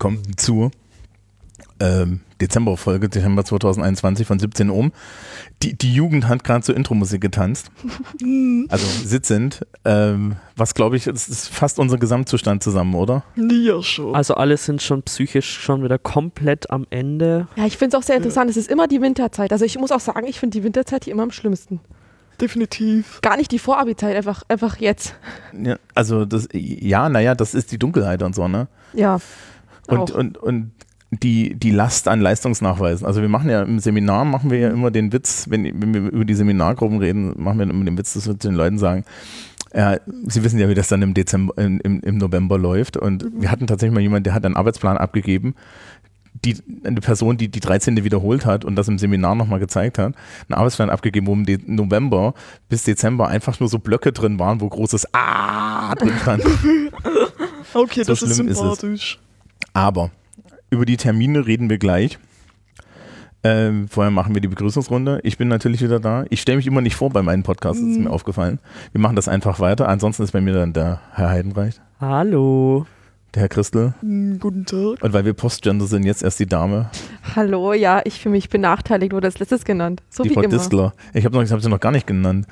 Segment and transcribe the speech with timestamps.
[0.00, 0.70] Willkommen zur
[1.78, 4.92] ähm, Dezemberfolge, Dezember 2021 von 17 Uhr.
[5.62, 7.70] Die, die Jugend hat gerade zur Intro-Musik getanzt.
[8.70, 9.66] also sitzend.
[9.84, 13.24] Ähm, was glaube ich, das ist fast unser Gesamtzustand zusammen, oder?
[13.36, 14.14] Ja, schon.
[14.14, 17.46] Also alle sind schon psychisch schon wieder komplett am Ende.
[17.56, 18.48] Ja, ich finde es auch sehr interessant.
[18.48, 19.52] Es ist immer die Winterzeit.
[19.52, 21.78] Also ich muss auch sagen, ich finde die Winterzeit hier immer am schlimmsten.
[22.40, 23.20] Definitiv.
[23.20, 25.14] Gar nicht die Vorabizeit, einfach, einfach jetzt.
[25.52, 28.66] Ja, also das, ja, naja, das ist die Dunkelheit und so, ne?
[28.94, 29.20] Ja.
[29.90, 30.18] Und, auch.
[30.18, 30.72] und, und
[31.10, 33.06] die, die Last an Leistungsnachweisen.
[33.06, 36.12] Also wir machen ja im Seminar, machen wir ja immer den Witz, wenn, wenn wir
[36.12, 39.04] über die Seminargruppen reden, machen wir immer den Witz, dass wir den Leuten sagen,
[39.74, 42.96] ja, Sie wissen ja, wie das dann im Dezember, im, im November läuft.
[42.96, 45.54] Und wir hatten tatsächlich mal jemanden, der hat einen Arbeitsplan abgegeben,
[46.44, 48.02] die, eine Person, die die 13.
[48.02, 50.14] wiederholt hat und das im Seminar nochmal gezeigt hat,
[50.48, 52.34] einen Arbeitsplan abgegeben, wo im De November
[52.68, 56.44] bis Dezember einfach nur so Blöcke drin waren, wo großes A drin stand.
[57.72, 59.20] Okay, So das ist schlimm ist sympathisch.
[59.80, 60.10] Aber
[60.68, 62.18] über die Termine reden wir gleich.
[63.42, 65.20] Ähm, vorher machen wir die Begrüßungsrunde.
[65.22, 66.26] Ich bin natürlich wieder da.
[66.28, 68.58] Ich stelle mich immer nicht vor bei meinen Podcasts, das ist mir aufgefallen.
[68.92, 69.88] Wir machen das einfach weiter.
[69.88, 72.84] Ansonsten ist bei mir dann der Herr Heidenreich, Hallo.
[73.34, 73.94] der Herr Christel.
[74.00, 75.02] Hm, Guten Tag.
[75.02, 76.90] Und weil wir Postgender sind, jetzt erst die Dame,
[77.34, 80.02] Hallo, ja, ich fühle mich benachteiligt, wurde als letztes genannt.
[80.10, 80.50] So die wie Frau immer.
[80.50, 80.92] Distler.
[81.14, 82.46] Ich habe hab sie noch gar nicht genannt.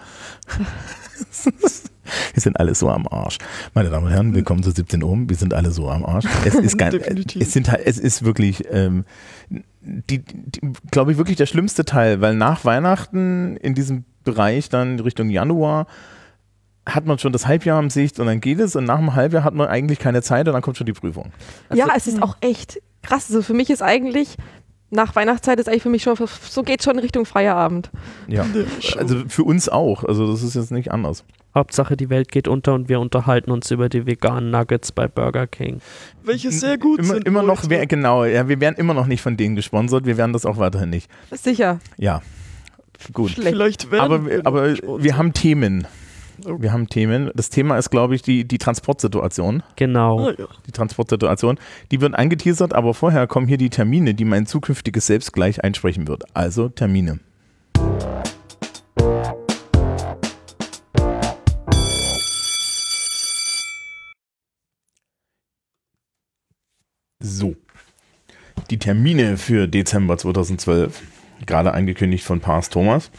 [2.34, 3.38] Wir sind alle so am Arsch.
[3.74, 5.16] Meine Damen und Herren, willkommen zu 17 Uhr.
[5.28, 6.24] Wir sind alle so am Arsch.
[6.44, 7.42] Es ist, Definitiv.
[7.42, 9.04] es sind, halt- es ist wirklich, ähm,
[9.50, 10.60] die, die,
[10.90, 15.86] glaube ich, wirklich der schlimmste Teil, weil nach Weihnachten in diesem Bereich dann Richtung Januar
[16.86, 19.44] hat man schon das Halbjahr im Sicht und dann geht es und nach dem Halbjahr
[19.44, 21.32] hat man eigentlich keine Zeit und dann kommt schon die Prüfung.
[21.72, 23.26] Ja, es ist auch echt krass.
[23.28, 24.36] Also für mich ist eigentlich,
[24.90, 26.16] nach Weihnachtszeit ist eigentlich für mich schon,
[26.48, 27.90] so geht schon Richtung Feierabend.
[28.26, 28.46] Ja.
[28.96, 30.04] Also für uns auch.
[30.04, 31.24] Also das ist jetzt nicht anders.
[31.54, 35.46] Hauptsache die Welt geht unter und wir unterhalten uns über die veganen Nuggets bei Burger
[35.46, 35.80] King.
[36.22, 37.26] Welche sehr gut immer, sind.
[37.26, 40.32] immer noch, wer, genau, ja, wir werden immer noch nicht von denen gesponsert, wir werden
[40.32, 41.10] das auch weiterhin nicht.
[41.32, 41.80] Sicher.
[41.96, 42.22] Ja,
[43.12, 43.30] gut.
[43.30, 43.48] Schlecht.
[43.48, 45.86] Vielleicht werden Aber, wir- aber wir haben Themen.
[46.44, 46.62] Okay.
[46.62, 47.30] Wir haben Themen.
[47.34, 49.62] Das Thema ist, glaube ich, die, die Transportsituation.
[49.76, 50.30] Genau.
[50.30, 50.46] Ja.
[50.66, 51.58] Die Transportsituation.
[51.90, 56.06] Die wird angeteasert, aber vorher kommen hier die Termine, die mein zukünftiges Selbst gleich einsprechen
[56.06, 56.24] wird.
[56.34, 57.18] Also Termine.
[67.20, 67.56] So.
[68.70, 71.02] Die Termine für Dezember 2012.
[71.46, 73.10] Gerade angekündigt von Pars Thomas.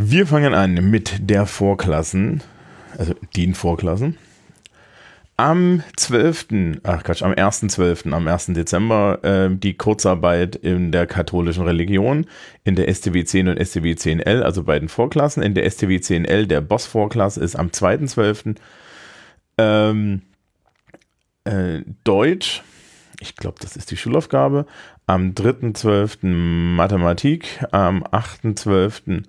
[0.00, 2.40] Wir fangen an mit der Vorklassen,
[2.96, 4.16] also den Vorklassen.
[5.36, 8.46] Am 12., ach Quatsch, am 1.12., am 1.
[8.46, 12.26] Dezember äh, die Kurzarbeit in der katholischen Religion,
[12.62, 15.42] in der STW 10 und STW 10L, also beiden Vorklassen.
[15.42, 18.54] In der STW 10L, der Boss-Vorklasse, ist am 2.12.
[19.58, 20.22] Ähm,
[21.42, 22.62] äh, Deutsch,
[23.18, 24.64] ich glaube, das ist die Schulaufgabe.
[25.08, 26.24] Am 3.12.
[26.24, 29.24] Mathematik, am 8.12.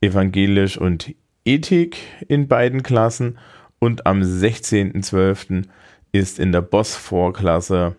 [0.00, 1.14] Evangelisch und
[1.44, 1.98] Ethik
[2.28, 3.38] in beiden Klassen
[3.78, 5.64] und am 16.12.
[6.12, 7.96] ist in der Boss-Vorklasse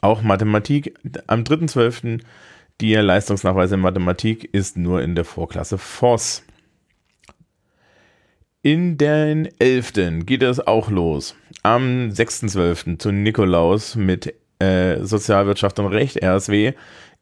[0.00, 0.94] auch Mathematik.
[1.26, 2.20] Am 3.12.
[2.80, 6.42] die Leistungsnachweise in Mathematik ist nur in der Vorklasse FOS.
[8.62, 10.24] In den 11.
[10.24, 11.34] geht es auch los.
[11.62, 12.98] Am 6.12.
[12.98, 16.72] zu Nikolaus mit äh, Sozialwirtschaft und Recht, RSW,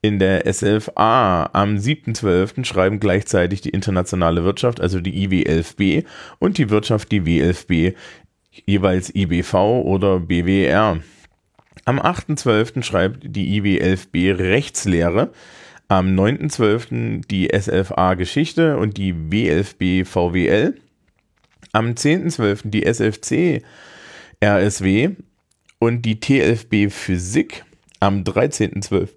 [0.02, 1.48] in der SFA.
[1.52, 2.64] Am 7.12.
[2.64, 6.04] schreiben gleichzeitig die internationale Wirtschaft, also die IW11B,
[6.41, 7.94] und die Wirtschaft, die W11B,
[8.66, 10.98] jeweils IBV oder BWR.
[11.84, 12.82] Am 8.12.
[12.82, 15.32] schreibt die IW11B Rechtslehre.
[15.88, 17.27] Am 9.12.
[17.27, 20.74] die SFA Geschichte und die W11B VWL.
[21.72, 22.71] Am 10.12.
[22.71, 23.62] die SFC
[24.42, 25.10] RSW
[25.78, 27.65] und die T11B Physik.
[28.00, 29.09] Am 13.12.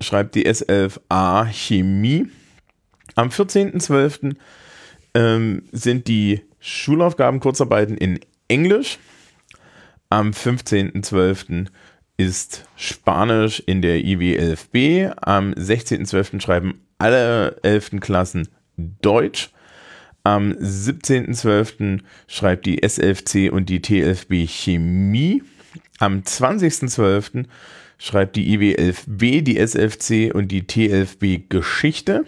[0.00, 2.26] schreibt die S11A Chemie.
[3.14, 4.34] Am 14.12.
[5.12, 8.98] Ähm, sind die Schulaufgaben Kurzarbeiten in Englisch.
[10.08, 11.66] Am 15.12.
[12.16, 15.12] ist Spanisch in der IW11B.
[15.20, 16.40] Am 16.12.
[16.40, 18.00] schreiben alle 11.
[18.00, 19.50] Klassen Deutsch.
[20.22, 22.00] Am 17.12.
[22.26, 25.42] schreibt die S11C und die T11B Chemie.
[25.98, 27.46] Am 20.12.
[28.00, 32.24] schreibt die IW11B, die S11C und die T11B Geschichte.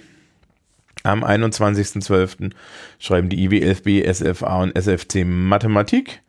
[1.03, 2.53] Am 21.12.
[3.01, 6.21] schreiben die IW11B, SFA und SFC Mathematik.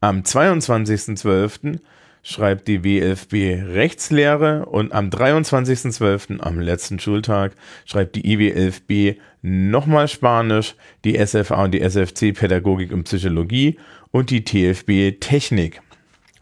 [0.00, 1.78] Am 22.12.
[2.22, 7.52] schreibt die W11B Rechtslehre und am 23.12., am letzten Schultag,
[7.84, 10.74] schreibt die IW11B nochmal Spanisch,
[11.04, 13.78] die SFA und die SFC Pädagogik und Psychologie
[14.10, 15.82] und die TFB Technik.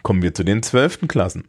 [0.03, 1.09] Kommen wir zu den 12.
[1.09, 1.45] Klassen.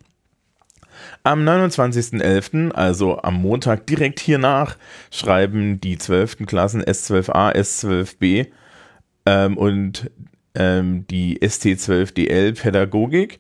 [1.23, 4.77] Am 29.11., also am Montag direkt hiernach,
[5.11, 6.45] schreiben die 12.
[6.45, 8.47] Klassen S12a, S12b
[9.25, 10.09] ähm, und
[10.55, 13.39] ähm, die ST12DL Pädagogik.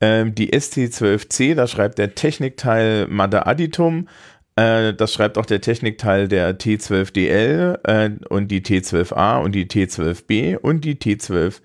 [0.00, 4.08] Ähm, die ST12C, da schreibt der Technikteil Mathe Additum.
[4.56, 10.56] Äh, das schreibt auch der Technikteil der T12DL äh, und die T12A und die T12B
[10.56, 11.60] und die T12EL.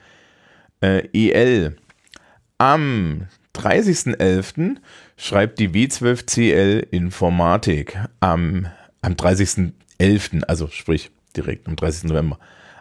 [0.82, 1.72] Äh,
[2.60, 4.78] Am 30.11.
[5.18, 7.98] schreibt die W12CL Informatik.
[8.20, 8.68] Am,
[9.02, 12.06] am 30.11., also sprich direkt am 30.
[12.06, 12.40] November.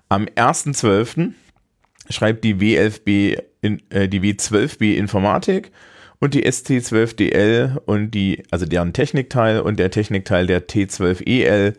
[0.08, 1.32] Am 1.12.
[2.10, 5.72] schreibt die W11B, in, äh, die W12B Informatik
[6.20, 11.74] und die ST12DL und die, also deren Technikteil und der Technikteil der T12EL,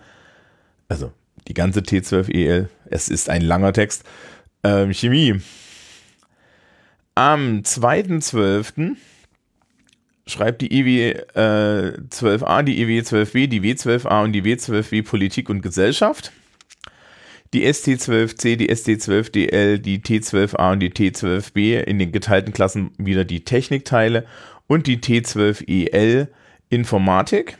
[0.90, 1.14] also
[1.48, 4.04] die ganze T12EL, es ist ein langer Text,
[4.64, 5.40] ähm, Chemie.
[7.16, 8.96] Am 2.12.
[10.28, 15.62] schreibt die IW äh, 12a, die IW 12b, die W12a und die W12b Politik und
[15.62, 16.32] Gesellschaft
[17.54, 23.44] die ST12C, die ST12DL, die T12A und die T12B in den geteilten Klassen wieder die
[23.44, 24.26] Technikteile
[24.68, 26.28] und die T12EL
[26.70, 27.58] Informatik.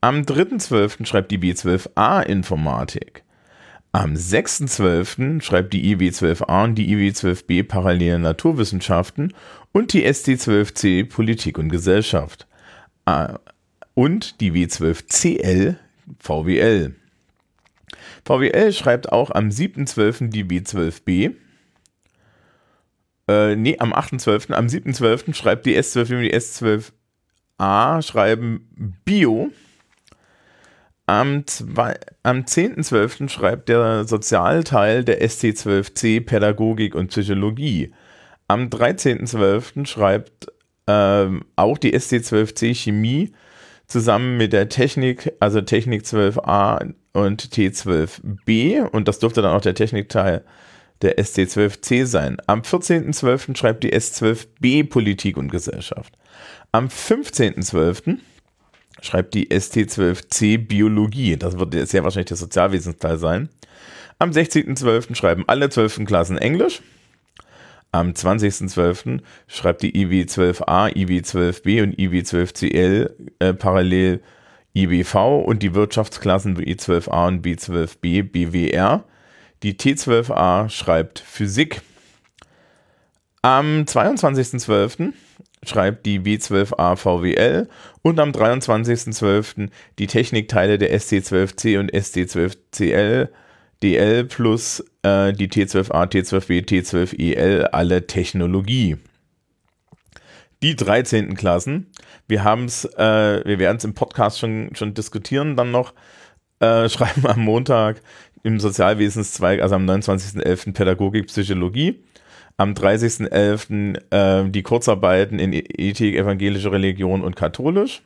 [0.00, 1.06] Am 3.12.
[1.06, 3.22] schreibt die B12A Informatik.
[3.92, 5.42] Am 6.12.
[5.42, 9.34] schreibt die IW12A und die IW12B Parallele Naturwissenschaften
[9.72, 12.46] und die ST12C Politik und Gesellschaft.
[13.04, 13.38] Ah,
[13.94, 15.76] und die W12CL
[16.18, 16.94] VWL.
[18.24, 20.28] VWL schreibt auch am 7.12.
[20.28, 21.34] die B12b.
[23.28, 24.52] Äh, nee, am 8.12.
[24.52, 25.34] Am 7.12.
[25.34, 28.68] schreibt die S12 und die S12a schreiben
[29.04, 29.50] Bio.
[31.06, 31.44] Am,
[32.22, 33.28] am 10.12.
[33.28, 37.92] schreibt der Sozialteil der ST12C Pädagogik und Psychologie.
[38.50, 39.86] Am 13.12.
[39.86, 40.48] schreibt
[40.88, 43.30] ähm, auch die ST12C Chemie
[43.86, 49.76] zusammen mit der Technik, also Technik 12a und T12b und das dürfte dann auch der
[49.76, 50.44] Technikteil
[51.00, 52.38] der ST12C sein.
[52.48, 53.56] Am 14.12.
[53.56, 56.12] schreibt die S12b Politik und Gesellschaft.
[56.72, 58.18] Am 15.12.
[59.00, 61.36] schreibt die ST12C Biologie.
[61.36, 63.48] Das wird sehr wahrscheinlich der Sozialwesensteil sein.
[64.18, 65.14] Am 16.12.
[65.14, 66.04] schreiben alle 12.
[66.04, 66.82] Klassen Englisch.
[67.92, 69.20] Am 20.12.
[69.48, 73.10] schreibt die IW12A, IW12B und IW12CL
[73.40, 74.20] äh, parallel
[74.74, 79.04] IBV und die Wirtschaftsklassen B12A und B12B BWR.
[79.62, 81.82] Die T12A schreibt Physik.
[83.42, 85.12] Am 22.12.
[85.64, 87.68] schreibt die B12A VWL
[88.02, 89.70] und am 23.12.
[89.98, 93.28] die Technikteile der ST12C und ST12CL
[93.82, 98.96] DL plus äh, die T12A, T12B, T12EL, alle Technologie.
[100.62, 101.34] Die 13.
[101.36, 101.86] Klassen,
[102.28, 105.94] wir haben es, äh, wir werden es im Podcast schon, schon diskutieren, dann noch
[106.60, 108.02] äh, schreiben am Montag
[108.42, 110.74] im Sozialwesenszweig, also am 29.11.
[110.74, 112.02] Pädagogik, Psychologie,
[112.58, 114.00] am 30.11.
[114.10, 118.02] Äh, die Kurzarbeiten in Ethik, evangelische Religion und katholisch.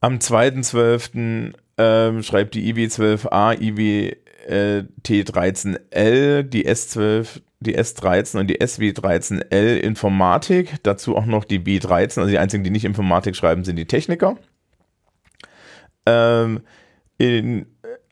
[0.00, 1.54] Am 2.12.
[1.78, 4.16] Ähm, schreibt die IW12A, IW
[4.46, 10.74] äh, T13L, die S12, die S13 und die SW13L Informatik.
[10.82, 14.36] Dazu auch noch die B13, also die einzigen, die nicht Informatik schreiben, sind die Techniker.
[16.06, 16.60] Ähm,
[17.18, 17.66] in,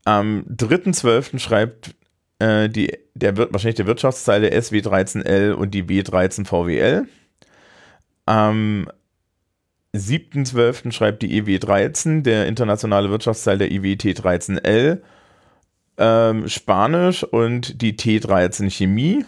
[0.05, 1.39] am 3.12.
[1.39, 1.95] schreibt
[2.39, 7.07] äh, die, der wahrscheinlich der Wirtschaftsteil der SW13L und die B13 VWL.
[8.27, 8.89] Am
[9.95, 10.91] 7.12.
[10.91, 15.01] schreibt die EW13, der internationale Wirtschaftsteil der IWT13L
[15.99, 19.25] ähm, Spanisch und die T13 Chemie.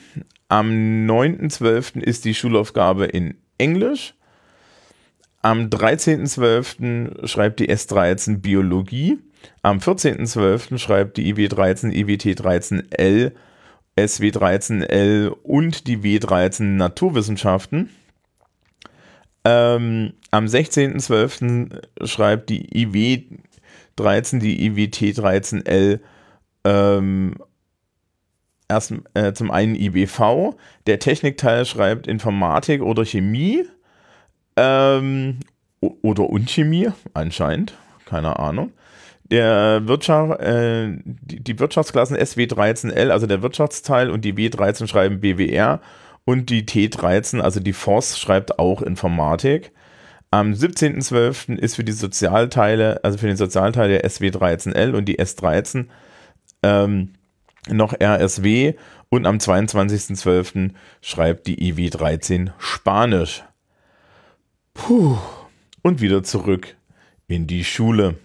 [0.48, 2.00] Am 9.12.
[2.00, 4.14] ist die Schulaufgabe in Englisch.
[5.42, 7.26] Am 13.12.
[7.26, 9.18] schreibt die S13 Biologie.
[9.62, 10.78] Am 14.12.
[10.78, 13.32] schreibt die IW13, IWT13L,
[13.96, 17.90] SW13L und die W13 Naturwissenschaften.
[19.44, 22.06] Ähm, am 16.12.
[22.06, 26.00] schreibt die IW13, die IWT13L
[26.66, 27.34] ähm,
[28.68, 30.56] erst äh, zum einen IBV,
[30.86, 33.64] der Technikteil schreibt Informatik oder Chemie
[34.56, 35.38] ähm,
[35.80, 38.72] oder Unchemie anscheinend, keine Ahnung.
[39.30, 45.80] Der Wirtschaft, äh, die, die Wirtschaftsklassen SW13L, also der Wirtschaftsteil und die W13 schreiben BWR
[46.24, 49.72] und die T13, also die FOS, schreibt auch Informatik.
[50.30, 51.56] Am 17.12.
[51.56, 55.86] ist für die Sozialteile, also für den Sozialteil der SW13L und die S13
[56.62, 57.12] ähm,
[57.68, 58.74] noch RSW
[59.08, 60.70] Und am 22.12.
[61.00, 63.44] schreibt die IW 13 Spanisch.
[64.74, 65.16] Puh.
[65.82, 66.76] Und wieder zurück
[67.28, 68.16] in die Schule.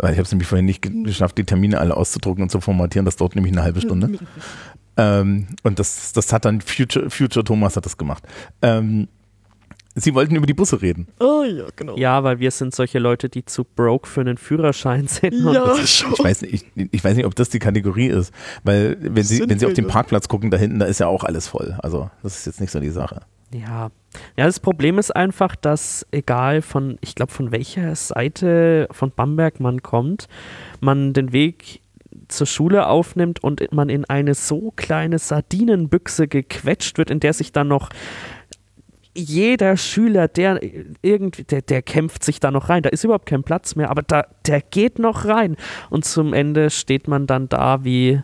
[0.00, 3.04] Ich habe es nämlich vorhin nicht ge- geschafft, die Termine alle auszudrucken und zu formatieren.
[3.04, 4.18] Das dauert nämlich eine halbe Stunde.
[4.98, 8.24] Ähm, und das, das hat dann Future, Future Thomas hat das gemacht.
[8.60, 9.08] Ähm,
[9.94, 11.08] Sie wollten über die Busse reden.
[11.18, 11.96] Ah ja, genau.
[11.96, 15.32] Ja, weil wir sind solche Leute, die zu broke für einen Führerschein sind.
[15.52, 16.12] Ja, das- schon.
[16.12, 19.36] Ich weiß, nicht, ich, ich weiß nicht, ob das die Kategorie ist, weil wenn Sie,
[19.38, 19.88] Sind wenn Sie auf den.
[19.88, 21.76] Parkplatz gucken, da hinten, da ist ja auch alles voll.
[21.82, 23.22] Also das ist jetzt nicht so die Sache.
[23.52, 23.90] Ja.
[24.36, 29.58] ja, das Problem ist einfach, dass egal von, ich glaube, von welcher Seite von Bamberg
[29.58, 30.28] man kommt,
[30.80, 31.80] man den Weg
[32.28, 37.52] zur Schule aufnimmt und man in eine so kleine Sardinenbüchse gequetscht wird, in der sich
[37.52, 37.90] dann noch
[39.14, 40.60] jeder Schüler, der
[41.02, 42.82] irgendwie, der, der kämpft sich da noch rein.
[42.82, 45.56] Da ist überhaupt kein Platz mehr, aber da, der geht noch rein.
[45.90, 48.22] Und zum Ende steht man dann da wie,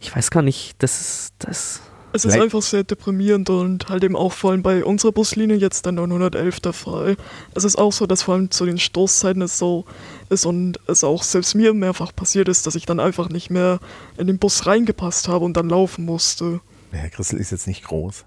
[0.00, 1.82] ich weiß gar nicht, das ist, das,
[2.12, 5.86] Es ist einfach sehr deprimierend und halt eben auch vor allem bei unserer Buslinie jetzt
[5.86, 7.16] der 911 der Fall.
[7.54, 9.84] Es ist auch so, dass vor allem zu den Stoßzeiten es so
[10.28, 13.80] ist und es auch selbst mir mehrfach passiert ist, dass ich dann einfach nicht mehr
[14.18, 16.60] in den Bus reingepasst habe und dann laufen musste.
[16.90, 18.24] Herr Christel ist jetzt nicht groß.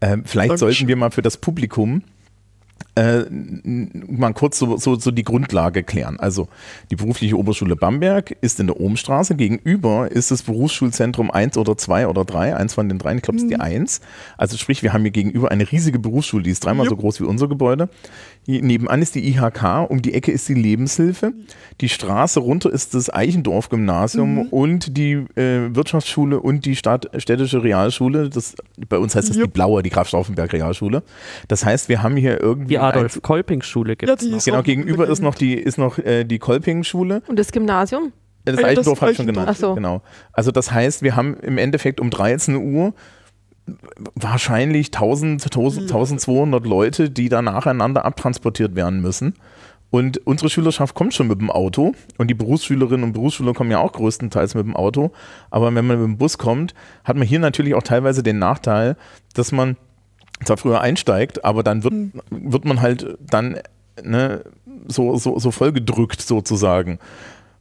[0.00, 0.68] Ähm, vielleicht Dankeschön.
[0.68, 2.02] sollten wir mal für das Publikum
[2.98, 6.18] äh, mal kurz so, so, so die Grundlage klären.
[6.18, 6.48] Also
[6.90, 9.34] die berufliche Oberschule Bamberg ist in der Ohmstraße.
[9.36, 13.36] Gegenüber ist das Berufsschulzentrum 1 oder 2 oder 3, eins von den drei, ich glaube
[13.38, 14.00] es ist die 1.
[14.36, 16.96] Also sprich, wir haben hier gegenüber eine riesige Berufsschule, die ist dreimal Jupp.
[16.96, 17.88] so groß wie unser Gebäude.
[18.46, 21.32] Hier nebenan ist die IHK, um die Ecke ist die Lebenshilfe.
[21.82, 28.30] Die Straße runter ist das Eichendorf-Gymnasium und die äh, Wirtschaftsschule und die Stadt, städtische Realschule.
[28.30, 28.54] Das,
[28.88, 29.52] bei uns heißt das die Jupp.
[29.52, 31.02] blaue, die Graf Stauffenberg Realschule.
[31.48, 32.68] Das heißt, wir haben hier irgendwie.
[32.68, 34.44] die ein- Adolf-Kolping-Schule gibt Ja, es die noch.
[34.44, 37.22] Genau, gegenüber ist noch die, ist noch äh, die Kolping-Schule.
[37.26, 38.12] Und das Gymnasium?
[38.44, 39.56] Das ja, das Eichendorf habe ich schon genannt.
[39.56, 39.74] So.
[39.74, 40.02] Genau.
[40.32, 42.94] Also das heißt, wir haben im Endeffekt um 13 Uhr
[44.14, 49.34] wahrscheinlich 1000, 1000, 1200 Leute, die da nacheinander abtransportiert werden müssen.
[49.90, 53.78] Und unsere Schülerschaft kommt schon mit dem Auto und die Berufsschülerinnen und Berufsschüler kommen ja
[53.78, 55.12] auch größtenteils mit dem Auto.
[55.50, 58.96] Aber wenn man mit dem Bus kommt, hat man hier natürlich auch teilweise den Nachteil,
[59.32, 59.76] dass man
[60.44, 61.94] zwar früher einsteigt, aber dann wird,
[62.30, 63.58] wird man halt dann
[64.02, 64.44] ne,
[64.86, 66.98] so, so, so vollgedrückt sozusagen.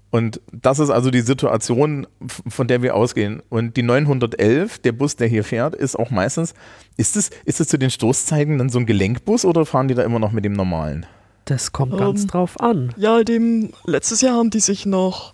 [0.10, 2.08] Und das ist also die Situation,
[2.48, 3.42] von der wir ausgehen.
[3.50, 6.54] Und die 911, der Bus, der hier fährt, ist auch meistens,
[6.96, 10.04] ist es, ist es zu den Stoßzeiten dann so ein Gelenkbus oder fahren die da
[10.04, 11.06] immer noch mit dem normalen?
[11.46, 12.94] Das kommt ganz Ähm, drauf an.
[12.98, 15.34] Ja, dem letztes Jahr haben die sich noch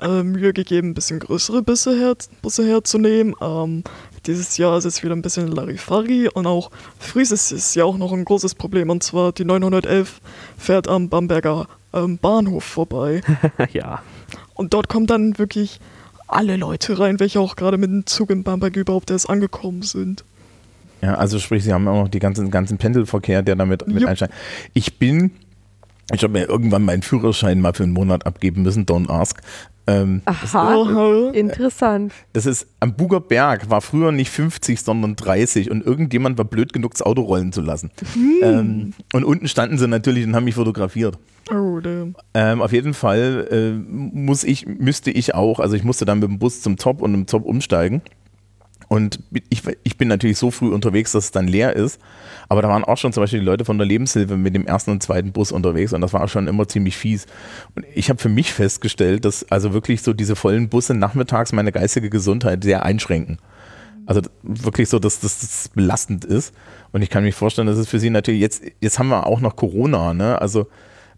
[0.00, 3.34] äh, Mühe gegeben, ein bisschen größere Busse, her, Busse herzunehmen.
[3.40, 3.84] Ähm,
[4.24, 8.12] dieses Jahr ist es wieder ein bisschen Larifari und auch Frieses ist ja auch noch
[8.12, 10.20] ein großes Problem und zwar die 911
[10.56, 13.22] fährt am Bamberger ähm, Bahnhof vorbei
[13.72, 14.02] ja.
[14.54, 15.80] und dort kommen dann wirklich
[16.28, 20.24] alle Leute rein, welche auch gerade mit dem Zug in Bamberg überhaupt erst angekommen sind.
[21.02, 24.32] Ja, also sprich, sie haben auch noch den ganzen, ganzen Pendelverkehr, der damit mit einsteigt.
[24.72, 25.30] Ich bin,
[26.12, 29.40] ich habe mir irgendwann meinen Führerschein mal für einen Monat abgeben müssen, don't ask.
[29.88, 31.30] Ähm, Aha, Aha.
[31.32, 32.12] interessant.
[32.32, 36.72] Das ist, am Buger Berg war früher nicht 50, sondern 30 und irgendjemand war blöd
[36.72, 37.90] genug, das Auto rollen zu lassen.
[38.42, 41.18] Ähm, und unten standen sie natürlich und haben mich fotografiert.
[41.52, 42.16] Oh, damn.
[42.34, 46.28] Ähm, auf jeden Fall äh, muss ich, müsste ich auch, also ich musste dann mit
[46.28, 48.02] dem Bus zum Top und im Top umsteigen.
[48.88, 52.00] Und ich, ich bin natürlich so früh unterwegs, dass es dann leer ist.
[52.48, 54.92] Aber da waren auch schon zum Beispiel die Leute von der Lebenshilfe mit dem ersten
[54.92, 57.26] und zweiten Bus unterwegs und das war auch schon immer ziemlich fies.
[57.74, 61.72] Und ich habe für mich festgestellt, dass also wirklich so diese vollen Busse nachmittags meine
[61.72, 63.38] geistige Gesundheit sehr einschränken.
[64.06, 66.54] Also wirklich so, dass das belastend ist.
[66.92, 69.40] Und ich kann mir vorstellen, dass es für sie natürlich jetzt, jetzt haben wir auch
[69.40, 70.40] noch Corona, ne?
[70.40, 70.68] Also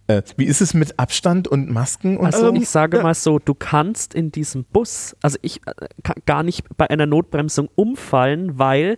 [0.08, 2.54] äh, wie ist es mit Abstand und Masken und Also so?
[2.54, 3.02] ich sage ja.
[3.02, 5.72] mal so, du kannst in diesem Bus, also ich äh,
[6.02, 8.96] kann gar nicht bei einer Notbremsung umfallen, weil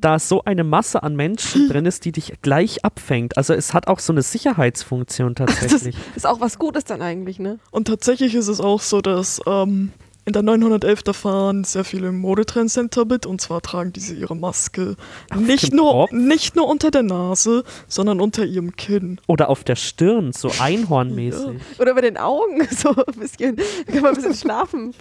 [0.00, 3.36] da so eine Masse an Menschen drin ist, die dich gleich abfängt.
[3.36, 5.96] Also es hat auch so eine Sicherheitsfunktion Das tatsächlich.
[6.14, 7.58] ist auch was Gutes dann eigentlich, ne?
[7.70, 9.92] Und tatsächlich ist es auch so, dass ähm,
[10.26, 14.96] in der 911 da fahren sehr viele Modetrendcenter mit und zwar tragen diese ihre Maske
[15.36, 16.12] nicht nur, Kopf?
[16.12, 19.20] nicht nur unter der Nase, sondern unter ihrem Kinn.
[19.26, 21.60] Oder auf der Stirn, so einhornmäßig.
[21.78, 23.56] Oder bei den Augen, so ein bisschen.
[23.56, 24.94] Da kann man ein bisschen schlafen.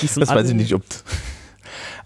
[0.00, 0.82] Das weiß ich nicht, ob.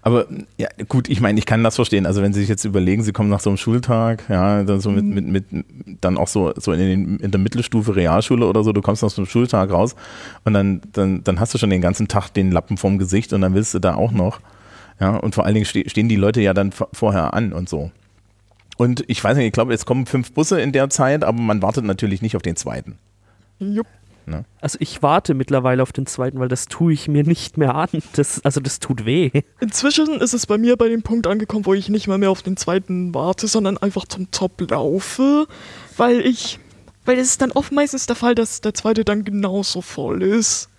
[0.05, 2.05] Aber ja, gut, ich meine, ich kann das verstehen.
[2.05, 4.91] Also wenn Sie sich jetzt überlegen, Sie kommen nach so einem Schultag, ja, dann so
[4.91, 5.65] mit, mit, mit
[6.01, 9.09] dann auch so, so in, den, in der Mittelstufe Realschule oder so, du kommst nach
[9.09, 9.95] so einem Schultag raus
[10.43, 13.39] und dann, dann, dann hast du schon den ganzen Tag den Lappen vorm Gesicht und
[13.39, 14.41] dann willst du da auch noch.
[14.99, 17.89] Ja, und vor allen Dingen ste stehen die Leute ja dann vorher an und so.
[18.75, 21.61] Und ich weiß nicht, ich glaube, es kommen fünf Busse in der Zeit, aber man
[21.61, 22.97] wartet natürlich nicht auf den zweiten.
[23.59, 23.87] Jupp.
[24.61, 27.89] Also ich warte mittlerweile auf den zweiten, weil das tue ich mir nicht mehr an.
[28.15, 29.31] Das, also das tut weh.
[29.59, 32.41] Inzwischen ist es bei mir bei dem Punkt angekommen, wo ich nicht mal mehr auf
[32.41, 35.47] den zweiten warte, sondern einfach zum Top laufe,
[35.97, 36.59] weil ich,
[37.05, 40.69] weil es ist dann oft meistens der Fall, dass der zweite dann genauso voll ist.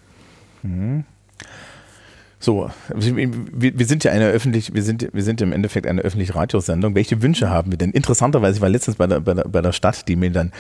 [2.45, 6.35] So, wir, wir sind ja eine öffentlich, wir sind, wir sind im Endeffekt eine öffentliche
[6.35, 6.95] Radiosendung.
[6.95, 7.91] Welche Wünsche haben wir denn?
[7.93, 10.53] Interessanterweise, ich war letztens bei der, bei der, bei der Stadt, die mir dann,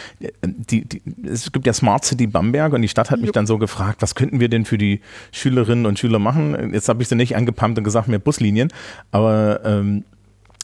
[0.43, 3.59] die, die, es gibt ja Smart City Bamberg und die Stadt hat mich dann so
[3.59, 6.73] gefragt, was könnten wir denn für die Schülerinnen und Schüler machen?
[6.73, 8.73] Jetzt habe ich sie nicht angepumpt und gesagt, mehr Buslinien,
[9.11, 10.05] aber ähm,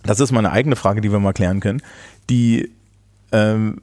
[0.03, 1.83] das ist mal eine eigene Frage, die wir mal klären können.
[2.31, 2.71] Die
[3.31, 3.83] ähm,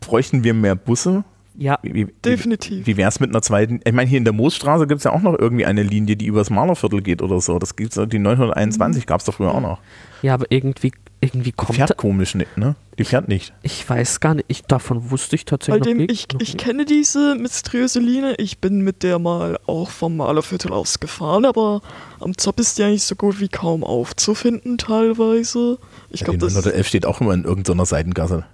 [0.00, 1.22] bräuchten wir mehr Busse?
[1.56, 2.86] Ja, Wie, wie, Definitiv.
[2.86, 3.80] Wie wäre es mit einer zweiten?
[3.84, 6.26] Ich meine, hier in der Moosstraße gibt es ja auch noch irgendwie eine Linie, die
[6.26, 7.58] übers Malerviertel geht oder so.
[7.58, 9.78] Das gibt's, die 921 gab es doch früher auch noch.
[10.22, 12.74] ja, aber irgendwie, irgendwie Die kommt fährt komisch nicht, ne?
[12.98, 13.52] Die fährt nicht.
[13.62, 16.84] Ich weiß gar nicht, ich, davon wusste ich Bei tatsächlich dem noch ich, ich kenne
[16.84, 21.80] diese mysteriöse Linie, ich bin mit der mal auch vom Malerviertel aus gefahren, aber
[22.20, 25.78] am Zop ist die eigentlich so gut wie kaum aufzufinden teilweise.
[26.10, 28.44] Ich Ja, glaube, die das 911 steht auch immer in irgendeiner Seitengasse.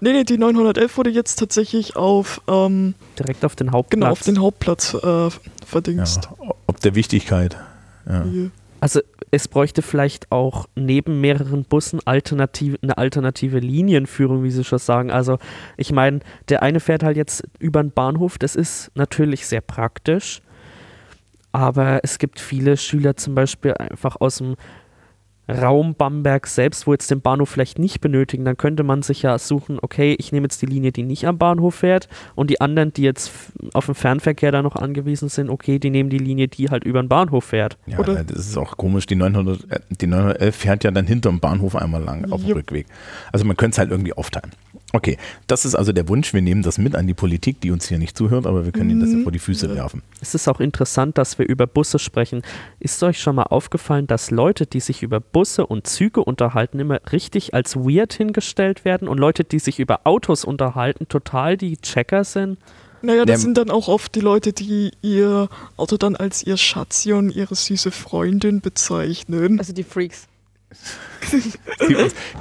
[0.00, 4.00] Nee, nee, die 911 wurde jetzt tatsächlich auf, ähm, Direkt auf den Hauptplatz.
[4.00, 5.28] genau, auf den Hauptplatz äh, Ja,
[5.66, 6.28] verdingst.
[6.66, 7.56] ob der Wichtigkeit.
[8.08, 8.24] Ja.
[8.80, 9.00] Also
[9.32, 15.10] es bräuchte vielleicht auch neben mehreren Bussen alternative, eine alternative Linienführung, wie Sie schon sagen.
[15.10, 15.38] Also
[15.76, 20.40] ich meine, der eine fährt halt jetzt über den Bahnhof, das ist natürlich sehr praktisch,
[21.52, 24.54] aber es gibt viele Schüler zum Beispiel einfach aus dem
[25.48, 29.38] Raum Bamberg selbst, wo jetzt den Bahnhof vielleicht nicht benötigen, dann könnte man sich ja
[29.38, 32.92] suchen, okay, ich nehme jetzt die Linie, die nicht am Bahnhof fährt und die anderen,
[32.92, 33.32] die jetzt
[33.72, 37.02] auf den Fernverkehr da noch angewiesen sind, okay, die nehmen die Linie, die halt über
[37.02, 37.78] den Bahnhof fährt.
[37.86, 39.06] Ja, Oder- das ist auch komisch.
[39.06, 42.52] Die, 900, äh, die 911 fährt ja dann hinterm Bahnhof einmal lang auf dem.
[42.52, 42.86] Rückweg.
[43.32, 44.52] Also man könnte es halt irgendwie aufteilen.
[44.94, 46.32] Okay, das ist also der Wunsch.
[46.32, 48.88] Wir nehmen das mit an die Politik, die uns hier nicht zuhört, aber wir können
[48.88, 49.22] ihnen das ja Mhm.
[49.24, 50.02] vor die Füße werfen.
[50.22, 52.40] Es ist auch interessant, dass wir über Busse sprechen.
[52.80, 57.00] Ist euch schon mal aufgefallen, dass Leute, die sich über Busse und Züge unterhalten, immer
[57.12, 62.24] richtig als weird hingestellt werden und Leute, die sich über Autos unterhalten, total die Checker
[62.24, 62.58] sind?
[63.02, 66.56] Naja, das Ja, sind dann auch oft die Leute, die ihr Auto dann als ihr
[66.56, 69.58] Schatzi und ihre süße Freundin bezeichnen.
[69.58, 70.26] Also die Freaks.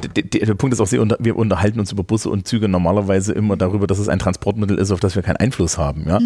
[0.03, 3.33] Der, der, der Punkt ist auch, unter, wir unterhalten uns über Busse und Züge normalerweise
[3.33, 6.05] immer darüber, dass es ein Transportmittel ist, auf das wir keinen Einfluss haben.
[6.07, 6.19] Ja?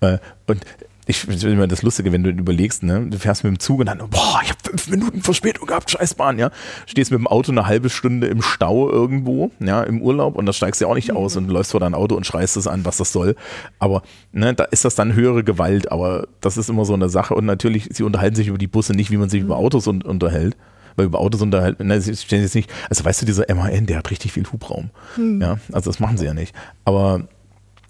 [0.00, 0.64] Äh, und
[1.06, 3.86] ich finde immer das Lustige, wenn du überlegst, ne, du fährst mit dem Zug und
[3.86, 6.50] dann, boah, ich habe fünf Minuten Verspätung gehabt, Scheißbahn, ja.
[6.86, 10.52] Stehst mit dem Auto eine halbe Stunde im Stau irgendwo, ja, im Urlaub und da
[10.52, 12.68] steigst du ja auch nicht aus und du läufst vor dein Auto und schreist es
[12.68, 13.34] an, was das soll.
[13.78, 17.34] Aber ne, da ist das dann höhere Gewalt, aber das ist immer so eine Sache
[17.34, 20.02] und natürlich, sie unterhalten sich über die Busse nicht, wie man sich über Autos un
[20.02, 20.56] unterhält.
[21.00, 23.96] Weil über Autos unterhalten, ne, sie stellen jetzt nicht, also weißt du, dieser MAN, der
[23.96, 24.90] hat richtig viel Hubraum.
[25.16, 26.54] Ja, also das machen sie ja nicht.
[26.84, 27.26] Aber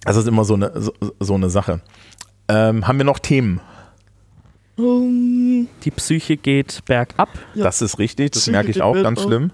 [0.04, 1.80] das ist immer so eine, so, so eine Sache.
[2.46, 3.60] Ähm, haben wir noch Themen?
[4.78, 7.28] Ähm, Die Psyche geht bergab.
[7.54, 7.64] Ja.
[7.64, 9.14] Das ist richtig, das Psyche merke ich auch bergab.
[9.16, 9.50] ganz schlimm.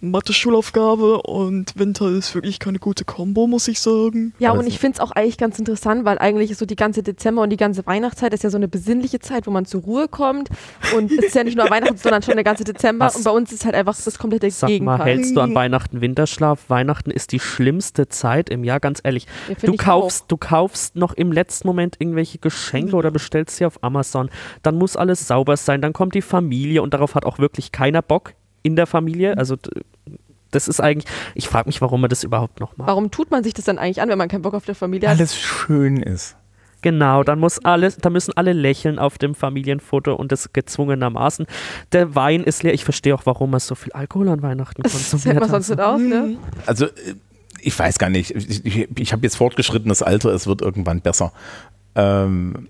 [0.00, 4.32] Mathe-Schulaufgabe und Winter ist wirklich keine gute Kombo, muss ich sagen.
[4.38, 7.02] Ja, und ich finde es auch eigentlich ganz interessant, weil eigentlich ist so die ganze
[7.02, 10.08] Dezember und die ganze Weihnachtszeit ist ja so eine besinnliche Zeit, wo man zur Ruhe
[10.08, 10.48] kommt.
[10.96, 13.06] Und es ist ja nicht nur Weihnachten, sondern schon der ganze Dezember.
[13.06, 13.16] Was?
[13.16, 15.06] Und bei uns ist halt einfach das komplette Sag mal, Gegenteil.
[15.06, 16.68] hältst du an Weihnachten Winterschlaf?
[16.68, 19.26] Weihnachten ist die schlimmste Zeit im Jahr, ganz ehrlich.
[19.48, 23.82] Ja, Du kaufst, du kaufst noch im letzten Moment irgendwelche Geschenke oder bestellst sie auf
[23.82, 24.30] Amazon.
[24.62, 25.82] Dann muss alles sauber sein.
[25.82, 29.36] Dann kommt die Familie und darauf hat auch wirklich keiner Bock in der Familie.
[29.38, 29.70] Also d-
[30.50, 32.88] das ist eigentlich, ich frage mich, warum man das überhaupt noch macht.
[32.88, 35.08] Warum tut man sich das dann eigentlich an, wenn man keinen Bock auf der Familie
[35.08, 35.16] hat?
[35.16, 36.36] Alles schön ist.
[36.82, 41.46] Genau, dann muss alles, da müssen alle lächeln auf dem Familienfoto und das gezwungenermaßen.
[41.92, 42.72] Der Wein ist leer.
[42.72, 45.68] Ich verstehe auch, warum man so viel Alkohol an Weihnachten Das konsumiert hält man sonst
[45.68, 46.20] nicht aus, ne?
[46.22, 46.38] Mhm.
[46.66, 46.90] Also, äh,
[47.60, 48.30] ich weiß gar nicht.
[48.34, 51.32] Ich, ich, ich habe jetzt fortgeschrittenes Alter, es wird irgendwann besser.
[51.94, 52.68] Ähm,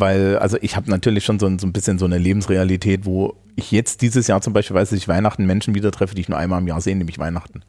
[0.00, 3.36] weil, also ich habe natürlich schon so ein, so ein bisschen so eine Lebensrealität, wo
[3.56, 6.28] ich jetzt dieses Jahr zum Beispiel weiß, dass ich Weihnachten Menschen wieder treffe, die ich
[6.28, 7.62] nur einmal im Jahr sehe, nämlich Weihnachten.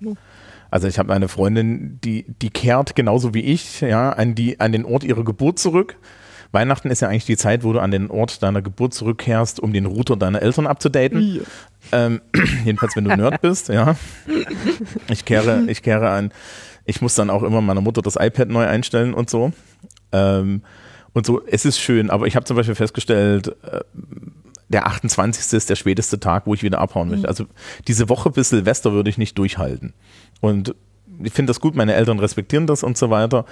[0.71, 4.71] Also ich habe eine Freundin, die, die kehrt genauso wie ich, ja, an, die, an
[4.71, 5.97] den Ort ihrer Geburt zurück.
[6.51, 9.71] Weihnachten ist ja eigentlich die Zeit, wo du an den Ort deiner Geburt zurückkehrst, um
[9.71, 11.21] den Router deiner Eltern abzudaten.
[11.21, 11.41] Ja.
[11.91, 12.21] Ähm,
[12.65, 13.95] jedenfalls, wenn du Nerd bist, ja.
[15.09, 16.31] Ich kehre, ich kehre an.
[16.85, 19.51] Ich muss dann auch immer meiner Mutter das iPad neu einstellen und so.
[20.11, 20.63] Ähm,
[21.13, 23.81] und so, es ist schön, aber ich habe zum Beispiel festgestellt, äh,
[24.69, 25.53] der 28.
[25.53, 27.27] ist der späteste Tag, wo ich wieder abhauen möchte.
[27.27, 27.45] Also
[27.87, 29.93] diese Woche bis Silvester würde ich nicht durchhalten.
[30.41, 30.75] Und
[31.23, 33.45] ich finde das gut, meine Eltern respektieren das und so weiter.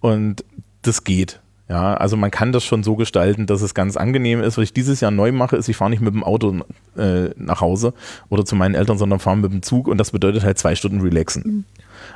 [0.00, 0.44] Und
[0.82, 1.40] das geht.
[1.68, 4.56] Ja, also man kann das schon so gestalten, dass es ganz angenehm ist.
[4.56, 6.62] Was ich dieses Jahr neu mache, ist, ich fahre nicht mit dem Auto
[6.96, 7.94] äh, nach Hause
[8.28, 11.00] oder zu meinen Eltern, sondern fahre mit dem Zug und das bedeutet halt zwei Stunden
[11.00, 11.64] relaxen.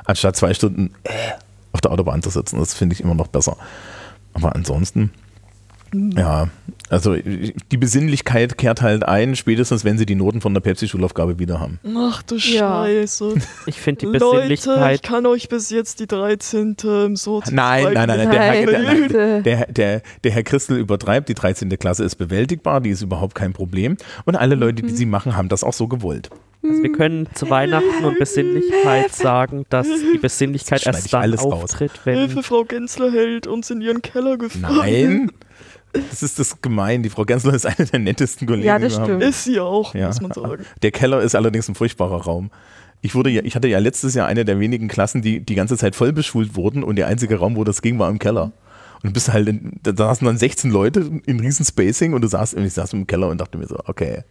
[0.03, 1.09] Anstatt zwei Stunden äh,
[1.71, 2.59] auf der Autobahn zu sitzen.
[2.59, 3.55] Das finde ich immer noch besser.
[4.35, 5.11] Aber ansonsten,
[5.93, 6.49] ja,
[6.89, 11.59] also die Besinnlichkeit kehrt halt ein, spätestens wenn sie die Noten von der Pepsi-Schulaufgabe wieder
[11.59, 11.79] haben.
[11.97, 12.85] Ach du Ja.
[12.85, 13.35] Scheiße.
[13.65, 15.03] Ich finde die Leute, ich Besinnlichkeit.
[15.03, 16.75] kann euch bis jetzt die 13.
[16.83, 20.77] im so Nein, nein, nein, nein, der, Nein, Herr, der, der, der, der Herr Christel
[20.77, 21.69] übertreibt, die 13.
[21.79, 23.97] Klasse ist bewältigbar, die ist überhaupt kein Problem.
[24.25, 26.29] Und alle Leute, die sie machen, haben das auch so gewollt.
[26.63, 31.53] Also wir können zu Weihnachten und Besinnlichkeit sagen, dass die Besinnlichkeit erst dann alles raus.
[31.53, 32.43] auftritt, Hilfe, wenn.
[32.43, 34.77] Frau Gensler hält uns in ihren Keller gefangen.
[34.77, 35.31] Nein,
[36.09, 37.03] das ist das gemein.
[37.03, 38.67] Die Frau Gensler ist eine der nettesten Kollegen.
[38.67, 39.21] Ja, das stimmt.
[39.23, 40.07] Ist sie auch, Ja.
[40.07, 40.65] muss man sagen.
[40.81, 42.51] Der Keller ist allerdings ein furchtbarer Raum.
[43.01, 45.77] Ich, wurde ja, ich hatte ja letztes Jahr eine der wenigen Klassen, die die ganze
[45.77, 48.51] Zeit voll beschult wurden und der einzige Raum, wo das ging, war im Keller.
[49.03, 52.27] Und du bist halt, in, da saßen dann 16 Leute in riesen Spacing und du
[52.27, 54.23] saßt, und ich saß im Keller und dachte mir so, okay.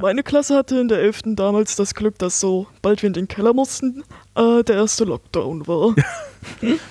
[0.00, 1.34] Meine Klasse hatte in der 11.
[1.34, 4.04] damals das Glück, dass so bald wir in den Keller mussten,
[4.36, 5.96] äh, der erste Lockdown war.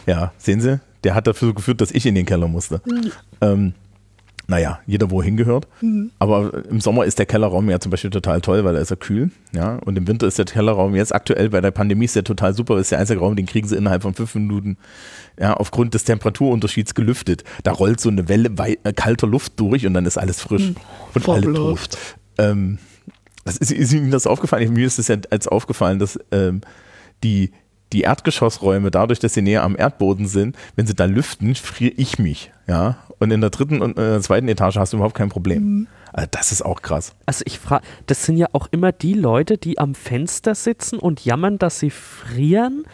[0.05, 2.81] Ja, sehen Sie, der hat dafür geführt, dass ich in den Keller musste.
[3.41, 3.73] Ähm,
[4.49, 5.67] naja, jeder wohin gehört.
[6.17, 8.97] Aber im Sommer ist der Kellerraum ja zum Beispiel total toll, weil da ist er
[8.97, 9.29] kühl.
[9.53, 12.55] Ja, und im Winter ist der Kellerraum jetzt aktuell bei der Pandemie ist der total
[12.55, 12.79] super.
[12.79, 14.77] Ist der einzige Raum, den kriegen sie innerhalb von fünf Minuten
[15.39, 17.43] ja, aufgrund des Temperaturunterschieds gelüftet.
[17.61, 18.49] Da rollt so eine Welle
[18.83, 20.73] äh, kalter Luft durch und dann ist alles frisch
[21.13, 21.89] und alle tot.
[22.39, 22.79] Ähm,
[23.45, 24.73] das ist, ist Ihnen das aufgefallen?
[24.73, 26.61] Mir ist es ja als aufgefallen, dass ähm,
[27.23, 27.51] die,
[27.93, 32.19] die Erdgeschossräume, dadurch, dass sie näher am Erdboden sind, wenn sie da lüften, friere ich
[32.19, 32.51] mich.
[32.67, 32.97] Ja?
[33.17, 35.87] Und in der dritten und äh, zweiten Etage hast du überhaupt kein Problem.
[36.13, 37.13] Also das ist auch krass.
[37.25, 41.23] Also ich frage, das sind ja auch immer die Leute, die am Fenster sitzen und
[41.25, 42.85] jammern, dass sie frieren.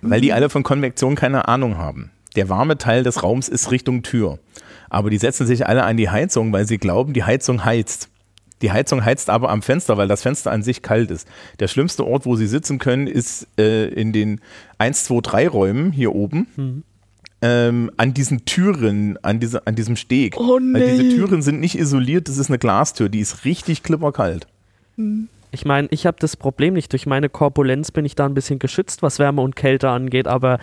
[0.00, 2.10] Weil die alle von Konvektion keine Ahnung haben.
[2.36, 4.38] Der warme Teil des Raums ist Richtung Tür.
[4.90, 8.08] Aber die setzen sich alle an die Heizung, weil sie glauben, die Heizung heizt.
[8.62, 11.28] Die Heizung heizt aber am Fenster, weil das Fenster an sich kalt ist.
[11.60, 14.40] Der schlimmste Ort, wo sie sitzen können, ist äh, in den
[14.78, 16.84] 1, 2, 3 Räumen hier oben.
[17.40, 20.34] Ähm, an diesen Türen, an, diese, an diesem Steg.
[20.38, 21.14] Oh Weil diese nee.
[21.14, 24.48] Türen sind nicht isoliert, das ist eine Glastür, die ist richtig klipperkalt.
[25.52, 26.92] Ich meine, ich habe das Problem nicht.
[26.92, 30.26] Durch meine Korpulenz bin ich da ein bisschen geschützt, was Wärme und Kälte angeht.
[30.26, 30.58] Aber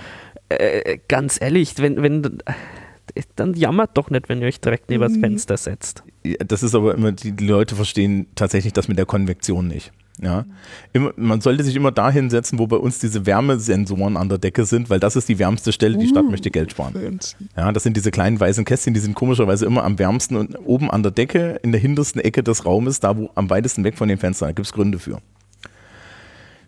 [0.50, 5.02] äh, ganz ehrlich, wenn, wenn, äh, dann jammert doch nicht, wenn ihr euch direkt neben
[5.02, 6.04] das Fenster setzt.
[6.46, 9.92] Das ist aber immer, die, die Leute verstehen tatsächlich das mit der Konvektion nicht.
[10.22, 10.46] Ja.
[10.94, 14.66] Immer, man sollte sich immer dahin setzen, wo bei uns diese Wärmesensoren an der Decke
[14.66, 17.20] sind, weil das ist die wärmste Stelle, die Stadt möchte Geld sparen.
[17.58, 20.90] Ja, das sind diese kleinen weißen Kästchen, die sind komischerweise immer am wärmsten und oben
[20.90, 24.08] an der Decke, in der hintersten Ecke des Raumes, da wo am weitesten weg von
[24.08, 25.20] den Fenstern, da gibt es Gründe für.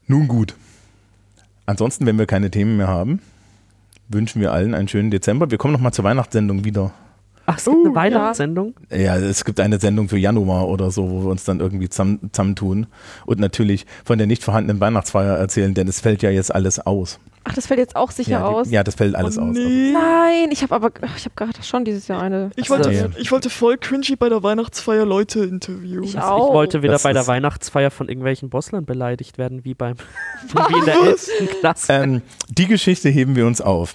[0.08, 0.56] Nun gut.
[1.65, 3.22] Ansonsten, wenn wir keine Themen mehr haben,
[4.10, 5.52] wünschen wir allen einen schönen Dezember.
[5.52, 6.91] Wir kommen nochmal zur Weihnachtssendung wieder.
[7.50, 8.76] Ach, es gibt eine Weihnachtssendung?
[8.92, 12.30] Ja, es gibt eine Sendung für Januar oder so, wo wir uns dann irgendwie zusammen-
[12.34, 12.88] zusammentun
[13.26, 17.20] und natürlich von der nicht vorhandenen Weihnachtsfeier erzählen, denn es fällt ja jetzt alles aus.
[17.46, 18.68] Ach, das fällt jetzt auch sicher ja, aus.
[18.68, 19.48] Die, ja, das fällt alles oh, aus.
[19.56, 19.94] Also, nee.
[19.94, 22.50] Nein, ich habe aber, ich habe gerade schon dieses Jahr eine.
[22.58, 23.06] Ich wollte, Ja.
[23.18, 26.04] ich wollte voll cringy bei der Weihnachtsfeier Leute interviewen.
[26.04, 29.74] Ich Also ich wollte wieder Das bei der Weihnachtsfeier von irgendwelchen Bosslern beleidigt werden, wie
[29.74, 29.96] beim
[30.68, 31.30] wie in der 11.
[31.62, 31.94] Klasse.
[31.94, 33.94] Ähm, die Geschichte heben wir uns auf.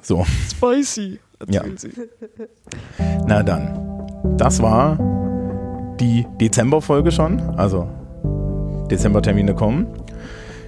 [0.00, 1.18] So, Spicy.
[1.38, 1.76] Erzählen Ja.
[1.76, 1.90] Sie.
[3.26, 3.78] na dann.
[4.36, 4.98] Das war
[6.00, 7.40] die Dezemberfolge schon.
[7.56, 7.88] Also,
[8.90, 9.86] Dezembertermine kommen.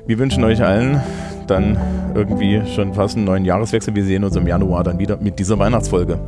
[0.06, 1.00] Wir wünschen euch allen
[1.46, 1.78] dann
[2.14, 3.94] irgendwie schon fast einen neuen Jahreswechsel.
[3.94, 6.18] Wir sehen uns im Januar dann wieder mit dieser Weihnachtsfolge.